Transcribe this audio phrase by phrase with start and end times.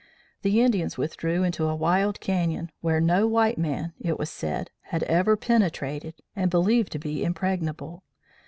[0.41, 5.03] The Indians withdrew into a wild canyon, where no white man, it was said, had
[5.03, 8.01] ever penetrated, and believed to be impregnable.